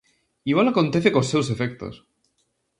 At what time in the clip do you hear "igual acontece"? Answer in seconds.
0.51-1.13